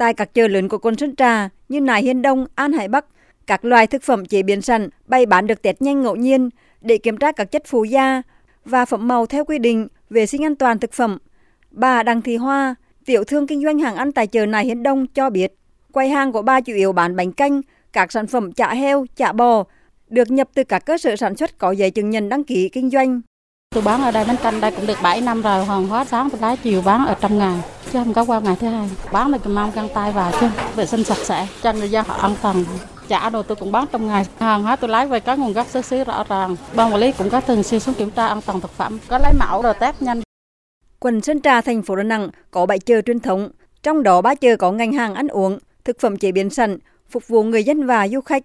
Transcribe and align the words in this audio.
tại 0.00 0.14
các 0.14 0.34
chợ 0.34 0.48
lớn 0.48 0.68
của 0.68 0.78
quận 0.78 0.96
Sơn 0.96 1.16
Trà 1.16 1.48
như 1.68 1.80
Nại 1.80 2.02
Hiên 2.02 2.22
Đông, 2.22 2.46
An 2.54 2.72
Hải 2.72 2.88
Bắc, 2.88 3.06
các 3.46 3.64
loại 3.64 3.86
thực 3.86 4.02
phẩm 4.02 4.26
chế 4.26 4.42
biến 4.42 4.62
sẵn 4.62 4.88
bày 5.06 5.26
bán 5.26 5.46
được 5.46 5.62
test 5.62 5.82
nhanh 5.82 6.02
ngẫu 6.02 6.16
nhiên 6.16 6.50
để 6.80 6.98
kiểm 6.98 7.16
tra 7.16 7.32
các 7.32 7.44
chất 7.44 7.62
phụ 7.66 7.84
gia 7.84 8.22
và 8.64 8.84
phẩm 8.84 9.08
màu 9.08 9.26
theo 9.26 9.44
quy 9.44 9.58
định 9.58 9.88
vệ 10.10 10.26
sinh 10.26 10.44
an 10.44 10.56
toàn 10.56 10.78
thực 10.78 10.92
phẩm. 10.92 11.18
Bà 11.70 12.02
Đặng 12.02 12.22
Thị 12.22 12.36
Hoa, 12.36 12.74
tiểu 13.04 13.24
thương 13.24 13.46
kinh 13.46 13.62
doanh 13.64 13.78
hàng 13.78 13.96
ăn 13.96 14.12
tại 14.12 14.26
chợ 14.26 14.46
Nại 14.46 14.64
Hiên 14.64 14.82
Đông 14.82 15.06
cho 15.06 15.30
biết, 15.30 15.52
quầy 15.92 16.08
hàng 16.08 16.32
của 16.32 16.42
bà 16.42 16.60
chủ 16.60 16.72
yếu 16.74 16.92
bán 16.92 17.16
bánh 17.16 17.32
canh, 17.32 17.60
các 17.92 18.12
sản 18.12 18.26
phẩm 18.26 18.52
chả 18.52 18.74
heo, 18.74 19.06
chả 19.16 19.32
bò 19.32 19.64
được 20.08 20.30
nhập 20.30 20.48
từ 20.54 20.64
các 20.64 20.84
cơ 20.86 20.98
sở 20.98 21.16
sản 21.16 21.36
xuất 21.36 21.58
có 21.58 21.70
giấy 21.70 21.90
chứng 21.90 22.10
nhận 22.10 22.28
đăng 22.28 22.44
ký 22.44 22.68
kinh 22.68 22.90
doanh. 22.90 23.20
Tôi 23.74 23.82
bán 23.82 24.02
ở 24.02 24.10
đây 24.10 24.24
bánh 24.24 24.36
canh 24.42 24.60
đây 24.60 24.70
cũng 24.70 24.86
được 24.86 24.98
7 25.02 25.20
năm 25.20 25.42
rồi, 25.42 25.64
hoàng 25.64 25.86
hóa 25.86 26.04
sáng 26.04 26.30
tôi 26.30 26.40
lái 26.40 26.56
chiều 26.56 26.82
bán 26.82 27.06
ở 27.06 27.14
trong 27.20 27.38
ngày, 27.38 27.60
chứ 27.84 27.98
không 27.98 28.14
có 28.14 28.24
qua 28.24 28.40
ngày 28.40 28.56
thứ 28.60 28.66
hai. 28.66 28.90
Bán 29.12 29.32
thì 29.44 29.50
mang 29.50 29.70
găng 29.74 29.88
tay 29.94 30.12
vào 30.12 30.32
chứ, 30.40 30.46
vệ 30.76 30.86
sinh 30.86 31.04
sạch 31.04 31.18
sẽ, 31.18 31.46
cho 31.62 31.72
người 31.72 31.90
dân 31.90 32.06
họ 32.06 32.14
an 32.14 32.34
toàn. 32.42 32.64
Chả 33.08 33.30
đồ 33.30 33.42
tôi 33.42 33.56
cũng 33.56 33.72
bán 33.72 33.84
trong 33.92 34.06
ngày, 34.06 34.26
hàng 34.38 34.62
hóa 34.62 34.76
tôi 34.76 34.90
lái 34.90 35.06
về 35.06 35.20
có 35.20 35.36
nguồn 35.36 35.52
gốc 35.52 35.66
xuất 35.66 35.84
xứ 35.84 36.04
rõ 36.04 36.24
ràng. 36.28 36.56
Ban 36.74 36.92
quản 36.92 37.00
lý 37.00 37.12
cũng 37.12 37.30
có 37.30 37.40
thường 37.40 37.62
xuyên 37.62 37.80
xuống 37.80 37.94
kiểm 37.94 38.10
tra 38.10 38.26
an 38.26 38.40
toàn 38.46 38.60
thực 38.60 38.70
phẩm, 38.70 38.98
có 39.08 39.18
lấy 39.18 39.32
mẫu 39.38 39.62
rồi 39.62 39.74
test 39.74 40.02
nhanh. 40.02 40.22
Quận 41.00 41.20
Sơn 41.20 41.40
Trà, 41.40 41.60
thành 41.60 41.82
phố 41.82 41.96
Đà 41.96 42.02
Nẵng 42.02 42.28
có 42.50 42.66
bảy 42.66 42.78
chợ 42.78 43.00
truyền 43.00 43.20
thống, 43.20 43.50
trong 43.82 44.02
đó 44.02 44.20
ba 44.20 44.34
chợ 44.34 44.56
có 44.56 44.72
ngành 44.72 44.92
hàng 44.92 45.14
ăn 45.14 45.28
uống, 45.28 45.58
thực 45.84 46.00
phẩm 46.00 46.16
chế 46.16 46.32
biến 46.32 46.50
sẵn, 46.50 46.78
phục 47.10 47.28
vụ 47.28 47.42
người 47.42 47.64
dân 47.64 47.86
và 47.86 48.08
du 48.08 48.20
khách. 48.20 48.42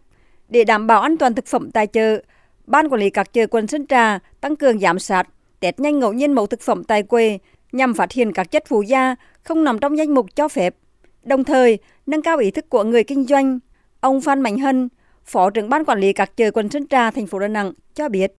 Để 0.50 0.64
đảm 0.64 0.88
bảo 0.88 1.02
an 1.02 1.18
toàn 1.18 1.36
thực 1.36 1.46
phẩm 1.46 1.72
tại 1.72 1.88
chợ, 1.88 2.22
Ban 2.68 2.90
quản 2.90 3.02
lý 3.02 3.10
các 3.10 3.34
chợ 3.34 3.48
quận 3.48 3.68
Sơn 3.68 3.88
Trà 3.88 4.20
tăng 4.42 4.56
cường 4.56 4.80
giám 4.80 5.00
sát, 5.00 5.28
test 5.60 5.80
nhanh 5.80 6.00
ngẫu 6.00 6.14
nhiên 6.14 6.34
mẫu 6.34 6.48
thực 6.48 6.62
phẩm 6.62 6.84
tại 6.84 7.04
quê 7.04 7.40
nhằm 7.72 7.94
phát 7.94 8.12
hiện 8.12 8.34
các 8.34 8.52
chất 8.52 8.64
phụ 8.68 8.82
gia 8.82 9.16
không 9.44 9.64
nằm 9.64 9.80
trong 9.80 9.98
danh 9.98 10.14
mục 10.14 10.36
cho 10.36 10.48
phép. 10.48 10.76
Đồng 11.24 11.44
thời, 11.44 11.78
nâng 12.06 12.22
cao 12.22 12.38
ý 12.38 12.52
thức 12.52 12.70
của 12.70 12.84
người 12.84 13.04
kinh 13.04 13.26
doanh. 13.26 13.60
Ông 14.00 14.22
Phan 14.22 14.42
Mạnh 14.42 14.58
Hân, 14.58 14.90
Phó 15.26 15.50
trưởng 15.50 15.70
ban 15.70 15.86
quản 15.86 16.00
lý 16.00 16.14
các 16.14 16.38
chợ 16.38 16.52
quận 16.52 16.70
Sơn 16.70 16.88
Trà, 16.88 17.12
thành 17.12 17.28
phố 17.28 17.40
Đà 17.40 17.48
Nẵng 17.48 17.74
cho 17.94 18.10
biết 18.10 18.32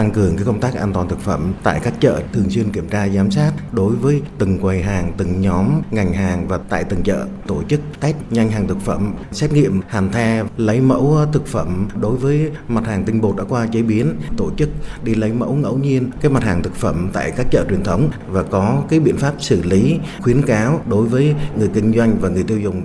tăng 0.00 0.10
cường 0.10 0.36
cái 0.36 0.44
công 0.44 0.60
tác 0.60 0.74
an 0.74 0.92
toàn 0.92 1.08
thực 1.08 1.18
phẩm 1.18 1.52
tại 1.62 1.80
các 1.82 1.94
chợ 2.00 2.22
thường 2.32 2.50
xuyên 2.50 2.72
kiểm 2.72 2.88
tra, 2.88 3.08
giám 3.08 3.30
sát 3.30 3.52
đối 3.72 3.96
với 3.96 4.22
từng 4.38 4.58
quầy 4.58 4.82
hàng, 4.82 5.12
từng 5.16 5.40
nhóm, 5.40 5.82
ngành 5.90 6.12
hàng 6.12 6.48
và 6.48 6.58
tại 6.68 6.84
từng 6.84 7.02
chợ, 7.02 7.26
tổ 7.46 7.62
chức 7.62 7.80
test 8.00 8.16
nhanh 8.30 8.50
hàng 8.50 8.66
thực 8.68 8.80
phẩm, 8.80 9.14
xét 9.32 9.52
nghiệm, 9.52 9.80
hàn 9.88 10.12
the 10.12 10.42
lấy 10.56 10.80
mẫu 10.80 11.18
thực 11.32 11.46
phẩm 11.46 11.88
đối 12.00 12.16
với 12.16 12.50
mặt 12.68 12.86
hàng 12.86 13.04
tinh 13.04 13.20
bột 13.20 13.36
đã 13.36 13.44
qua 13.48 13.66
chế 13.72 13.82
biến, 13.82 14.16
tổ 14.36 14.50
chức 14.56 14.68
đi 15.04 15.14
lấy 15.14 15.32
mẫu 15.32 15.52
ngẫu 15.52 15.78
nhiên 15.78 16.10
cái 16.20 16.30
mặt 16.30 16.42
hàng 16.44 16.62
thực 16.62 16.74
phẩm 16.74 17.10
tại 17.12 17.32
các 17.36 17.46
chợ 17.50 17.64
truyền 17.68 17.82
thống 17.82 18.10
và 18.28 18.42
có 18.42 18.82
cái 18.88 19.00
biện 19.00 19.16
pháp 19.16 19.34
xử 19.38 19.62
lý, 19.62 19.98
khuyến 20.22 20.42
cáo 20.42 20.80
đối 20.86 21.06
với 21.06 21.34
người 21.58 21.70
kinh 21.74 21.92
doanh 21.92 22.16
và 22.20 22.28
người 22.28 22.44
tiêu 22.44 22.60
dùng. 22.60 22.82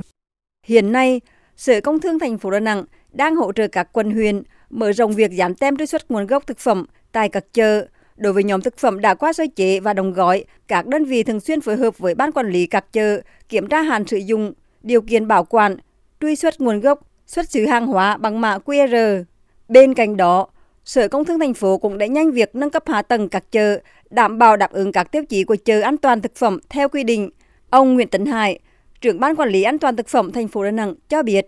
Hiện 0.66 0.92
nay, 0.92 1.22
Sở 1.58 1.82
Công 1.82 2.00
Thương 2.00 2.20
thành 2.20 2.38
phố 2.38 2.52
Đà 2.52 2.60
Nẵng 2.60 2.86
đang 3.14 3.36
hỗ 3.36 3.52
trợ 3.52 3.68
các 3.68 3.94
quận 3.94 4.12
huyện 4.12 4.44
mở 4.70 4.92
rộng 4.92 5.12
việc 5.12 5.32
dán 5.32 5.56
tem 5.56 5.78
truy 5.78 5.86
xuất 5.86 6.12
nguồn 6.12 6.28
gốc 6.28 6.48
thực 6.48 6.60
phẩm 6.60 6.86
tại 7.16 7.30
các 7.30 7.54
chợ. 7.54 7.86
Đối 8.18 8.34
với 8.34 8.44
nhóm 8.44 8.62
thực 8.62 8.78
phẩm 8.78 9.02
đã 9.02 9.14
qua 9.14 9.34
sơ 9.34 9.46
chế 9.56 9.80
và 9.80 9.94
đóng 9.94 10.14
gói, 10.14 10.46
các 10.68 10.88
đơn 10.88 11.06
vị 11.06 11.24
thường 11.24 11.40
xuyên 11.40 11.62
phối 11.62 11.78
hợp 11.78 11.98
với 11.98 12.16
ban 12.16 12.32
quản 12.32 12.50
lý 12.50 12.66
các 12.66 12.94
chợ 12.94 13.22
kiểm 13.50 13.68
tra 13.68 13.82
hạn 13.82 14.08
sử 14.08 14.18
dụng, 14.18 14.54
điều 14.84 15.02
kiện 15.02 15.28
bảo 15.28 15.44
quản, 15.44 15.78
truy 16.22 16.36
xuất 16.36 16.62
nguồn 16.62 16.80
gốc, 16.80 17.00
xuất 17.28 17.50
xứ 17.50 17.66
hàng 17.66 17.88
hóa 17.88 18.18
bằng 18.18 18.42
mã 18.42 18.58
QR. 18.58 19.24
Bên 19.70 19.94
cạnh 19.94 20.18
đó, 20.18 20.48
Sở 20.86 21.08
Công 21.08 21.26
Thương 21.26 21.40
thành 21.40 21.54
phố 21.54 21.78
cũng 21.78 21.98
đẩy 21.98 22.10
nhanh 22.10 22.32
việc 22.32 22.56
nâng 22.56 22.70
cấp 22.70 22.84
hạ 22.88 23.02
tầng 23.02 23.30
các 23.30 23.52
chợ, 23.52 23.80
đảm 24.10 24.38
bảo 24.38 24.58
đáp 24.58 24.72
ứng 24.72 24.92
các 24.92 25.12
tiêu 25.12 25.26
chí 25.26 25.44
của 25.44 25.56
chợ 25.56 25.82
an 25.82 25.98
toàn 25.98 26.22
thực 26.22 26.36
phẩm 26.36 26.60
theo 26.70 26.90
quy 26.90 27.04
định. 27.04 27.30
Ông 27.70 27.94
Nguyễn 27.94 28.08
Tấn 28.08 28.26
Hải, 28.26 28.60
trưởng 29.02 29.20
ban 29.20 29.36
quản 29.36 29.50
lý 29.50 29.64
an 29.64 29.80
toàn 29.80 29.96
thực 29.96 30.08
phẩm 30.08 30.32
thành 30.32 30.48
phố 30.48 30.64
Đà 30.64 30.72
Nẵng 30.72 30.96
cho 31.10 31.24
biết, 31.24 31.48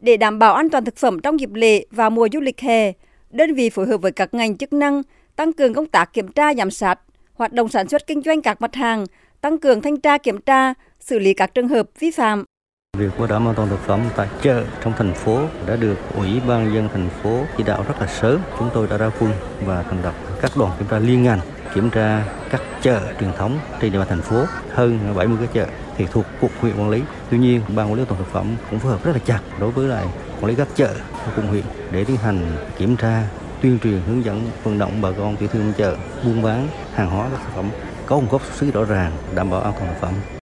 để 0.00 0.16
đảm 0.16 0.38
bảo 0.38 0.54
an 0.54 0.70
toàn 0.70 0.84
thực 0.84 0.96
phẩm 0.96 1.20
trong 1.20 1.40
dịp 1.40 1.54
lễ 1.54 1.84
và 1.90 2.08
mùa 2.08 2.28
du 2.32 2.40
lịch 2.40 2.60
hè, 2.60 2.92
đơn 3.30 3.54
vị 3.54 3.70
phối 3.70 3.86
hợp 3.86 3.96
với 3.96 4.12
các 4.12 4.34
ngành 4.34 4.56
chức 4.56 4.72
năng 4.72 5.02
tăng 5.36 5.52
cường 5.52 5.74
công 5.74 5.86
tác 5.86 6.12
kiểm 6.12 6.28
tra 6.28 6.54
giám 6.54 6.70
sát, 6.70 7.00
hoạt 7.34 7.52
động 7.52 7.68
sản 7.68 7.88
xuất 7.88 8.06
kinh 8.06 8.22
doanh 8.22 8.42
các 8.42 8.60
mặt 8.60 8.74
hàng, 8.74 9.06
tăng 9.40 9.58
cường 9.58 9.82
thanh 9.82 10.00
tra 10.00 10.18
kiểm 10.18 10.40
tra, 10.40 10.74
xử 11.00 11.18
lý 11.18 11.34
các 11.34 11.54
trường 11.54 11.68
hợp 11.68 11.88
vi 11.98 12.10
phạm. 12.10 12.44
Việc 12.96 13.18
bảo 13.18 13.26
đảm 13.26 13.48
an 13.48 13.54
toàn 13.54 13.68
thực 13.68 13.80
phẩm 13.80 14.00
tại 14.16 14.28
chợ 14.42 14.64
trong 14.84 14.92
thành 14.96 15.14
phố 15.14 15.40
đã 15.66 15.76
được 15.76 15.96
Ủy 16.16 16.40
ban 16.48 16.74
dân 16.74 16.88
thành 16.92 17.08
phố 17.22 17.44
chỉ 17.56 17.64
đạo 17.64 17.84
rất 17.88 17.94
là 18.00 18.06
sớm. 18.06 18.40
Chúng 18.58 18.70
tôi 18.74 18.86
đã 18.90 18.96
ra 18.96 19.10
quân 19.20 19.32
và 19.64 19.82
thành 19.82 20.02
lập 20.02 20.14
các 20.40 20.50
đoàn 20.56 20.72
kiểm 20.78 20.88
tra 20.90 20.98
liên 20.98 21.22
ngành 21.22 21.40
kiểm 21.74 21.90
tra 21.90 22.24
các 22.50 22.62
chợ 22.82 23.00
truyền 23.20 23.32
thống 23.32 23.58
trên 23.80 23.92
địa 23.92 23.98
bàn 23.98 24.08
thành 24.08 24.22
phố 24.22 24.44
hơn 24.70 24.98
70 25.16 25.38
cái 25.40 25.48
chợ 25.52 25.66
thì 25.98 26.06
thuộc 26.12 26.24
cục 26.40 26.50
huyện 26.60 26.76
quản 26.78 26.90
lý. 26.90 27.02
Tuy 27.30 27.38
nhiên, 27.38 27.60
ban 27.68 27.86
quản 27.86 27.94
lý 27.94 28.02
an 28.02 28.06
toàn 28.06 28.20
thực 28.20 28.32
phẩm 28.32 28.56
cũng 28.70 28.78
phối 28.78 28.92
hợp 28.92 29.04
rất 29.04 29.12
là 29.12 29.18
chặt 29.24 29.40
đối 29.60 29.70
với 29.70 29.88
lại 29.88 30.06
quản 30.40 30.46
lý 30.46 30.54
các 30.54 30.68
chợ 30.74 30.94
của 31.12 31.32
quận 31.36 31.46
huyện 31.46 31.64
để 31.90 32.04
tiến 32.04 32.16
hành 32.16 32.56
kiểm 32.78 32.96
tra, 32.96 33.28
tuyên 33.60 33.78
truyền 33.78 34.00
hướng 34.06 34.24
dẫn 34.24 34.50
vận 34.64 34.78
động 34.78 34.92
bà 35.02 35.08
con 35.18 35.36
tiểu 35.36 35.48
thương 35.48 35.72
chợ 35.78 35.96
buôn 36.24 36.42
bán 36.42 36.68
hàng 36.94 37.10
hóa 37.10 37.28
các 37.32 37.40
sản 37.42 37.52
phẩm 37.54 37.70
có 38.06 38.16
nguồn 38.16 38.28
gốc 38.28 38.42
xuất 38.44 38.54
xứ 38.54 38.70
rõ 38.70 38.84
ràng 38.84 39.12
đảm 39.34 39.50
bảo 39.50 39.60
an 39.60 39.72
toàn 39.78 39.94
thực 39.94 40.00
phẩm 40.00 40.37